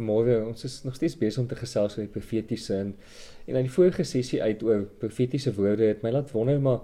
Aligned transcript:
Môre, 0.00 0.38
ons 0.48 0.62
is 0.64 0.78
nog 0.86 0.94
steeds 0.96 1.18
besig 1.20 1.42
om 1.42 1.46
te 1.50 1.56
gesels 1.58 1.98
oor 1.98 2.06
die 2.06 2.12
profetiese 2.14 2.78
en 2.80 2.94
en 3.44 3.58
in 3.58 3.66
die 3.66 3.72
vorige 3.74 4.06
sessie 4.08 4.38
uit 4.40 4.62
oor 4.64 4.86
profetiese 5.02 5.52
woorde 5.52 5.84
het 5.84 6.00
my 6.00 6.14
laat 6.14 6.32
wonder 6.32 6.62
maar 6.64 6.78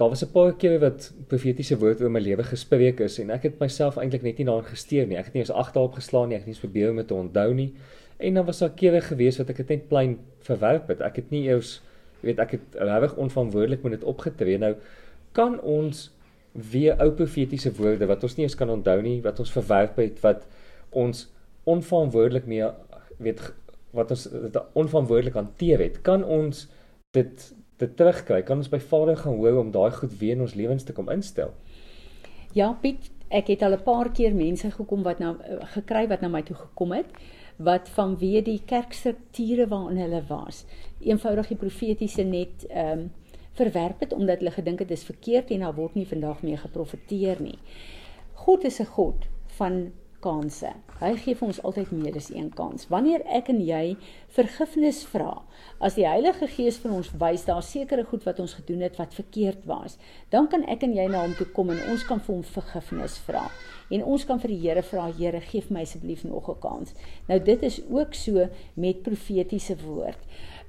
daar 0.00 0.10
was 0.10 0.24
'n 0.24 0.32
paar 0.32 0.56
kere 0.58 0.80
wat 0.82 1.12
profetiese 1.28 1.78
woorde 1.78 2.02
oor 2.02 2.10
my 2.10 2.20
lewe 2.20 2.42
gespreek 2.42 3.00
is 3.06 3.20
en 3.20 3.30
ek 3.30 3.46
het 3.46 3.60
myself 3.60 3.96
eintlik 3.96 4.26
net 4.26 4.38
nie 4.38 4.46
daarin 4.46 4.66
gesteer 4.66 5.06
nie. 5.06 5.16
Ek 5.18 5.26
het 5.26 5.34
nie 5.34 5.42
eens 5.42 5.54
agterop 5.54 5.94
geslaan 5.94 6.28
nie. 6.28 6.34
Ek 6.34 6.40
het 6.40 6.46
nie 6.46 6.54
eens 6.54 6.66
probeer 6.66 6.90
om 6.90 6.96
dit 6.96 7.06
te 7.06 7.14
onthou 7.14 7.54
nie. 7.54 7.74
En 8.18 8.34
dan 8.34 8.46
was 8.46 8.58
daar 8.58 8.74
kere 8.74 9.00
gewees 9.00 9.38
wat 9.38 9.50
ek 9.50 9.56
dit 9.56 9.68
net 9.68 9.88
plain 9.88 10.18
verwerp 10.40 10.88
het. 10.88 11.00
Ek 11.00 11.16
het 11.16 11.30
nie 11.30 11.46
eers 11.46 11.80
jy 12.22 12.26
weet 12.26 12.38
ek 12.38 12.50
het 12.50 12.74
regtig 12.74 13.16
onverantwoordelik 13.16 13.82
met 13.82 13.92
dit 13.92 14.04
opgetree. 14.04 14.58
Nou 14.58 14.74
kan 15.32 15.60
ons 15.60 16.10
weer 16.52 16.98
ou 16.98 17.12
profetiese 17.12 17.72
woorde 17.72 18.06
wat 18.06 18.22
ons 18.22 18.36
nie 18.36 18.44
eens 18.44 18.56
kan 18.56 18.70
onthou 18.70 19.02
nie, 19.02 19.22
wat 19.22 19.38
ons 19.38 19.52
verwerp 19.52 19.96
het, 19.96 20.20
wat 20.20 20.46
ons 20.90 21.28
onverantwoordelik 21.64 22.46
mee 22.46 22.68
weet 23.18 23.40
wat 23.90 24.10
ons 24.10 24.28
dit 24.30 24.58
onverantwoordelik 24.72 25.34
hanteer 25.34 25.78
het, 25.78 26.02
kan 26.02 26.24
ons 26.24 26.68
dit 27.10 27.54
dit 27.80 27.96
terugkry. 27.96 28.42
Kan 28.44 28.60
ons 28.60 28.68
by 28.68 28.78
Vader 28.78 29.16
gaan 29.16 29.38
hoor 29.40 29.56
om 29.62 29.70
daai 29.72 29.90
goed 29.96 30.12
weer 30.20 30.36
in 30.36 30.44
ons 30.44 30.54
lewens 30.54 30.84
te 30.84 30.92
kom 30.92 31.08
instel. 31.08 31.54
Ja, 32.52 32.72
Piet, 32.82 33.08
ek 33.28 33.48
het 33.54 33.62
al 33.62 33.72
'n 33.72 33.82
paar 33.82 34.10
keer 34.12 34.34
mense 34.34 34.70
gekom 34.70 35.02
wat 35.02 35.18
nou 35.18 35.36
gekry 35.74 36.08
wat 36.08 36.20
na 36.20 36.28
my 36.28 36.42
toe 36.42 36.56
gekom 36.56 36.92
het 36.92 37.06
wat 37.56 37.88
vanweë 37.88 38.42
die 38.42 38.60
kerkstrukture 38.64 39.66
waarin 39.68 40.00
hulle 40.00 40.22
was, 40.28 40.64
eenvoudig 41.00 41.48
die 41.48 41.56
profetiese 41.56 42.22
net 42.22 42.66
ehm 42.68 42.98
um, 42.98 43.10
verwerp 43.58 44.00
het 44.00 44.12
omdat 44.12 44.38
hulle 44.38 44.50
gedink 44.50 44.78
het 44.78 44.88
dit 44.88 44.98
is 44.98 45.04
verkeerd 45.04 45.50
en 45.50 45.60
daar 45.60 45.74
word 45.74 45.94
nie 45.94 46.06
vandag 46.06 46.42
meer 46.42 46.58
geprofeteer 46.58 47.42
nie. 47.42 47.58
God 48.34 48.64
is 48.64 48.80
'n 48.80 48.84
God 48.84 49.26
van 49.46 49.92
kansse. 50.24 50.70
Hy 51.00 51.14
gee 51.16 51.36
vir 51.36 51.46
ons 51.48 51.60
altyd 51.64 51.92
meer 51.96 52.16
as 52.20 52.28
een 52.32 52.50
kans. 52.56 52.86
Wanneer 52.92 53.22
ek 53.38 53.48
en 53.52 53.60
jy 53.64 53.96
vergifnis 54.36 55.00
vra, 55.08 55.40
as 55.80 55.96
die 55.96 56.06
Heilige 56.08 56.48
Gees 56.52 56.78
vir 56.82 56.92
ons 56.96 57.10
wys 57.20 57.46
daar 57.48 57.64
sekere 57.64 58.04
goed 58.08 58.26
wat 58.28 58.40
ons 58.44 58.54
gedoen 58.58 58.84
het 58.84 59.00
wat 59.00 59.16
verkeerd 59.16 59.64
was, 59.70 59.96
dan 60.30 60.48
kan 60.52 60.66
ek 60.68 60.84
en 60.86 60.94
jy 60.96 61.08
na 61.08 61.24
hom 61.24 61.34
toe 61.38 61.48
kom 61.56 61.72
en 61.72 61.80
ons 61.92 62.04
kan 62.08 62.20
vir 62.20 62.34
hom 62.36 62.44
vergifnis 62.44 63.16
vra. 63.26 63.46
En 63.90 64.04
ons 64.06 64.24
kan 64.26 64.38
vir 64.42 64.54
die 64.54 64.60
Here 64.62 64.84
vra, 64.86 65.08
Here, 65.18 65.40
gee 65.40 65.64
my 65.70 65.82
asseblief 65.88 66.24
nog 66.24 66.48
'n 66.48 66.60
kans. 66.60 66.94
Nou 67.28 67.38
dit 67.38 67.62
is 67.62 67.80
ook 67.90 68.14
so 68.14 68.48
met 68.74 69.02
profetiese 69.02 69.76
woord. 69.76 70.18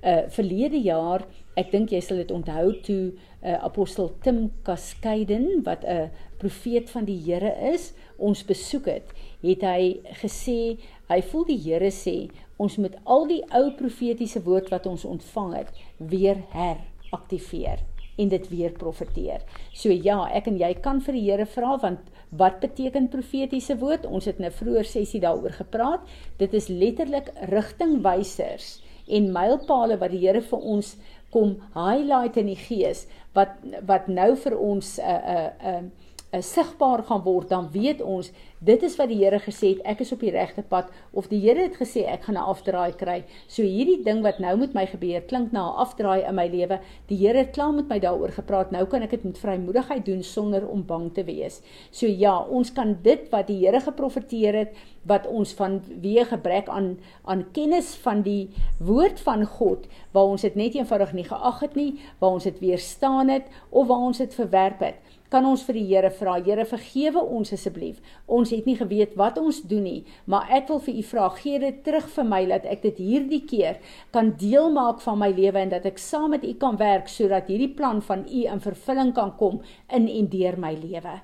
Uh 0.04 0.30
verlede 0.30 0.82
jaar, 0.82 1.28
ek 1.60 1.72
dink 1.72 1.92
jy 1.92 2.00
sal 2.02 2.18
dit 2.18 2.32
onthou 2.32 2.72
toe 2.86 3.12
uh, 3.44 3.58
apostel 3.66 4.14
Tim 4.24 4.52
Cascaden 4.64 5.64
wat 5.66 5.84
'n 5.84 6.12
profeet 6.38 6.90
van 6.90 7.06
die 7.06 7.20
Here 7.26 7.52
is, 7.74 7.94
ons 8.18 8.44
besoek 8.46 8.86
het 8.86 9.08
het 9.42 9.62
hy 9.62 10.00
gesê 10.22 10.78
hy 11.10 11.22
voel 11.22 11.46
die 11.46 11.60
Here 11.60 11.92
sê 11.92 12.30
ons 12.58 12.78
moet 12.78 12.96
al 13.06 13.28
die 13.28 13.44
ou 13.58 13.72
profetiese 13.78 14.42
woord 14.46 14.70
wat 14.70 14.86
ons 14.86 15.06
ontvang 15.06 15.56
het 15.58 15.70
weer 15.98 16.38
heraktiveer 16.54 17.82
en 18.22 18.30
dit 18.30 18.50
weer 18.50 18.72
profeteer. 18.72 19.42
So 19.74 19.90
ja, 19.90 20.20
ek 20.30 20.48
en 20.52 20.60
jy 20.60 20.74
kan 20.84 21.02
vir 21.02 21.18
die 21.18 21.26
Here 21.30 21.48
vra 21.50 21.78
want 21.82 22.12
wat 22.38 22.62
beteken 22.62 23.10
profetiese 23.12 23.78
woord? 23.82 24.06
Ons 24.06 24.26
het 24.26 24.40
'n 24.40 24.52
vroeër 24.52 24.86
sessie 24.86 25.20
daaroor 25.20 25.52
gepraat. 25.52 26.02
Dit 26.38 26.54
is 26.54 26.68
letterlik 26.68 27.32
rigtingwysers 27.50 28.82
en 29.08 29.32
mylpale 29.32 29.98
wat 29.98 30.12
die 30.12 30.22
Here 30.28 30.42
vir 30.42 30.60
ons 30.60 30.96
kom 31.32 31.58
highlight 31.74 32.38
in 32.38 32.52
die 32.52 32.60
gees 32.60 33.08
wat 33.34 33.56
wat 33.88 34.08
nou 34.08 34.36
vir 34.36 34.58
ons 34.60 34.98
'n 35.00 35.02
uh, 35.02 35.18
'n 35.18 35.52
uh, 35.66 35.80
'n 35.80 35.86
uh, 35.86 36.11
uh, 36.32 36.42
sigbaar 36.42 37.04
gaan 37.04 37.24
word, 37.26 37.50
dan 37.50 37.70
weet 37.72 38.02
ons 38.02 38.32
dit 38.62 38.84
is 38.86 38.96
wat 39.00 39.10
die 39.10 39.18
Here 39.24 39.40
gesê 39.42 39.72
het, 39.74 39.82
ek 39.90 40.04
is 40.06 40.12
op 40.14 40.22
die 40.22 40.32
regte 40.34 40.62
pad 40.62 40.92
of 41.18 41.28
die 41.32 41.40
Here 41.42 41.64
het 41.66 41.80
gesê 41.80 42.04
ek 42.06 42.28
gaan 42.28 42.38
'n 42.38 42.50
afdraai 42.54 42.94
kry. 42.94 43.24
So 43.48 43.64
hierdie 43.64 44.04
ding 44.04 44.22
wat 44.22 44.40
nou 44.40 44.56
met 44.58 44.74
my 44.74 44.86
gebeur, 44.86 45.22
klink 45.22 45.52
na 45.52 45.66
'n 45.66 45.78
afdraai 45.82 46.28
in 46.28 46.36
my 46.36 46.48
lewe. 46.48 46.80
Die 47.08 47.18
Here 47.18 47.38
het 47.38 47.52
klaar 47.52 47.74
met 47.74 47.90
my 47.90 48.00
daaroor 48.00 48.32
gepraat. 48.32 48.72
Nou 48.72 48.86
kan 48.86 49.02
ek 49.02 49.10
dit 49.10 49.24
met 49.24 49.38
vrymoedigheid 49.38 50.06
doen 50.06 50.24
sonder 50.24 50.68
om 50.68 50.86
bang 50.86 51.14
te 51.14 51.24
wees. 51.24 51.62
So 51.92 52.06
ja, 52.08 52.40
ons 52.40 52.72
kan 52.72 52.98
dit 53.02 53.30
wat 53.32 53.48
die 53.48 53.66
Here 53.66 53.80
geprofeteer 53.80 54.54
het, 54.54 54.76
wat 55.04 55.28
ons 55.28 55.54
van 55.54 55.82
wie 56.02 56.24
gebrek 56.24 56.70
aan 56.70 57.00
aan 57.26 57.52
kennis 57.52 57.96
van 57.96 58.22
die 58.22 58.50
woord 58.80 59.20
van 59.20 59.46
God, 59.46 59.88
waar 60.12 60.26
ons 60.26 60.42
dit 60.42 60.56
net 60.56 60.76
eenvoudig 60.76 61.14
nie 61.14 61.24
geag 61.24 61.60
het 61.60 61.76
nie, 61.76 62.00
waar 62.20 62.32
ons 62.32 62.44
dit 62.44 62.60
weerstaan 62.60 63.30
het 63.30 63.46
of 63.70 63.88
waar 63.88 63.98
ons 63.98 64.18
dit 64.18 64.34
verwerp 64.34 64.80
het 64.80 64.96
kan 65.32 65.48
ons 65.48 65.64
vir 65.64 65.78
die 65.80 65.86
Here 65.88 66.12
vra, 66.12 66.36
Here 66.44 66.66
vergewe 66.68 67.22
ons 67.24 67.54
asseblief. 67.56 68.02
Ons 68.28 68.52
het 68.52 68.68
nie 68.68 68.76
geweet 68.80 69.16
wat 69.20 69.40
ons 69.40 69.62
doen 69.68 69.86
nie, 69.88 70.02
maar 70.28 70.50
ek 70.52 70.68
wil 70.72 70.82
vir 70.84 71.00
u 71.00 71.04
vra, 71.08 71.28
gee 71.40 71.60
dit 71.64 71.78
terug 71.86 72.10
vir 72.18 72.28
my 72.28 72.42
dat 72.50 72.68
ek 72.68 72.84
dit 72.84 73.00
hierdie 73.00 73.42
keer 73.48 73.80
kan 74.12 74.34
deel 74.40 74.72
maak 74.76 75.00
van 75.06 75.22
my 75.22 75.32
lewe 75.36 75.62
en 75.64 75.72
dat 75.72 75.88
ek 75.88 76.02
saam 76.02 76.36
met 76.36 76.44
u 76.44 76.52
kan 76.60 76.80
werk 76.82 77.08
sodat 77.12 77.48
hierdie 77.52 77.72
plan 77.78 78.02
van 78.04 78.26
u 78.28 78.44
in 78.44 78.64
vervulling 78.64 79.14
kan 79.16 79.32
kom 79.40 79.62
in 79.88 80.10
en 80.12 80.28
deur 80.32 80.60
my 80.60 80.74
lewe. 80.76 81.16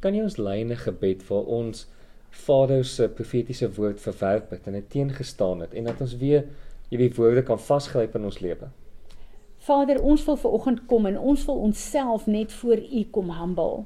Kan 0.00 0.16
jy 0.16 0.24
ons 0.24 0.40
lyne 0.40 0.76
gebed 0.80 1.24
vir 1.26 1.52
ons 1.60 1.86
Vader 2.36 2.82
se 2.84 3.06
profetiese 3.08 3.68
woord 3.78 4.00
verwerp 4.02 4.50
het 4.52 4.66
en 4.68 4.76
dit 4.76 4.88
teengestaan 4.92 5.62
het 5.64 5.76
en 5.76 5.88
dat 5.88 6.02
ons 6.04 6.16
weer 6.20 6.44
hierdie 6.90 7.12
woorde 7.16 7.44
kan 7.44 7.60
vasgryp 7.60 8.16
in 8.16 8.28
ons 8.28 8.42
lewe? 8.44 8.68
Vader, 9.66 9.98
ons 10.02 10.22
wil 10.28 10.36
ver 10.38 10.52
oggend 10.54 10.84
kom 10.86 11.06
en 11.10 11.18
ons 11.18 11.44
wil 11.48 11.56
onsself 11.68 12.26
net 12.30 12.52
voor 12.60 12.78
U 12.78 13.04
kom 13.10 13.30
humble. 13.34 13.84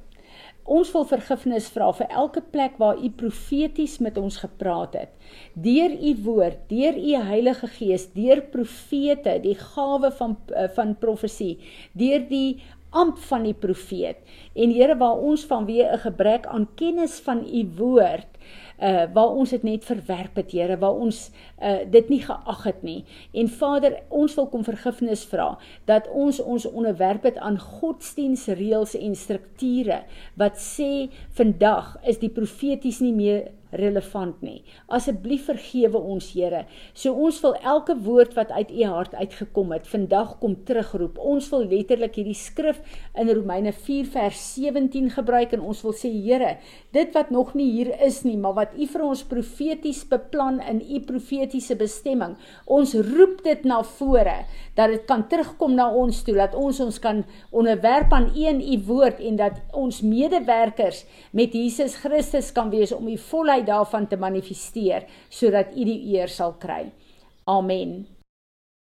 Ons 0.71 0.91
wil 0.93 1.07
vergifnis 1.09 1.71
vra 1.73 1.89
vir 1.97 2.11
elke 2.23 2.43
plek 2.53 2.77
waar 2.83 3.01
U 3.01 3.09
profeties 3.23 3.97
met 4.05 4.19
ons 4.21 4.37
gepraat 4.43 4.99
het. 4.99 5.15
Deur 5.55 5.95
U 5.97 6.13
woord, 6.27 6.61
deur 6.69 6.99
U 7.01 7.15
Heilige 7.31 7.71
Gees, 7.79 8.11
deur 8.13 8.45
profete, 8.53 9.39
die 9.41 9.57
gawe 9.57 10.13
van 10.21 10.37
eh, 10.53 10.69
van 10.77 10.93
profesie, 11.01 11.57
deur 11.97 12.29
die 12.29 12.61
amp 12.91 13.19
van 13.31 13.49
die 13.49 13.55
profeet. 13.55 14.21
En 14.55 14.75
Here, 14.75 14.99
waar 15.01 15.17
ons 15.17 15.47
vanweë 15.49 15.93
'n 15.95 16.05
gebrek 16.05 16.47
aan 16.47 16.69
kennis 16.77 17.21
van 17.25 17.41
U 17.47 17.65
woord 17.79 18.29
uh 18.81 19.07
waar 19.15 19.37
ons 19.37 19.51
dit 19.51 19.63
net 19.63 19.85
verwerp 19.85 20.37
het 20.41 20.53
Here 20.53 20.79
waar 20.81 20.97
ons 20.97 21.31
uh 21.63 21.85
dit 21.91 22.09
nie 22.09 22.23
geag 22.25 22.63
het 22.65 22.83
nie. 22.83 23.05
En 23.33 23.49
Vader 23.49 24.01
ons 24.09 24.35
wil 24.35 24.49
kom 24.49 24.65
vergifnis 24.65 25.25
vra 25.29 25.59
dat 25.91 26.09
ons 26.09 26.41
ons 26.41 26.67
onderwerp 26.71 27.29
het 27.29 27.39
aan 27.39 27.59
godsdienstreëls 27.59 28.97
en 28.99 29.15
strukture 29.15 30.03
wat 30.35 30.61
sê 30.61 31.09
vandag 31.37 31.97
is 32.09 32.19
die 32.19 32.33
profeties 32.33 33.01
nie 33.01 33.15
meer 33.15 33.51
relevant 33.77 34.41
nie. 34.43 34.63
Asseblief 34.89 35.47
vergewe 35.51 35.99
ons, 35.99 36.31
Here. 36.35 36.65
So 36.95 37.15
ons 37.15 37.41
wil 37.45 37.57
elke 37.67 37.97
woord 38.05 38.37
wat 38.39 38.53
uit 38.55 38.71
U 38.71 38.85
hart 38.91 39.15
uitgekom 39.15 39.73
het, 39.75 39.89
vandag 39.91 40.37
kom 40.43 40.57
terugroep. 40.67 41.19
Ons 41.19 41.51
wil 41.53 41.67
letterlik 41.71 42.19
hierdie 42.19 42.37
skrif 42.39 42.81
in 43.19 43.31
Romeine 43.31 43.73
4 43.75 44.09
vers 44.15 44.41
17 44.55 45.11
gebruik 45.17 45.55
en 45.57 45.65
ons 45.65 45.83
wil 45.87 45.95
sê, 45.97 46.11
Here, 46.11 46.57
dit 46.95 47.15
wat 47.17 47.31
nog 47.35 47.55
nie 47.59 47.69
hier 47.71 47.93
is 48.05 48.23
nie, 48.27 48.37
maar 48.41 48.57
wat 48.59 48.75
U 48.77 48.87
vir 48.91 49.05
ons 49.07 49.25
profeties 49.31 50.03
beplan 50.11 50.61
in 50.71 50.83
U 50.83 51.01
profetiese 51.07 51.77
bestemming, 51.79 52.37
ons 52.67 52.95
roep 53.13 53.41
dit 53.47 53.65
na 53.69 53.81
vore 53.97 54.41
dat 54.79 54.93
dit 54.95 55.07
kan 55.09 55.27
terugkom 55.29 55.77
na 55.77 55.89
ons 55.95 56.23
toe, 56.27 56.37
dat 56.39 56.55
ons 56.59 56.81
ons 56.83 57.01
kan 57.03 57.23
onderwerp 57.51 58.13
aan 58.17 58.31
U 58.35 58.47
en 58.51 58.61
U 58.61 58.79
woord 58.89 59.21
en 59.25 59.39
dat 59.41 59.61
ons 59.77 60.01
medewerkers 60.03 61.05
met 61.37 61.55
Jesus 61.55 61.97
Christus 62.01 62.53
kan 62.57 62.71
wees 62.73 62.93
om 62.93 63.09
U 63.09 63.17
volheid 63.31 63.60
daarvan 63.65 64.07
te 64.07 64.17
manifesteer 64.17 65.07
sodat 65.29 65.75
U 65.77 65.85
die 65.85 66.17
eer 66.17 66.29
sal 66.29 66.57
kry. 66.59 66.91
Amen. 67.45 68.07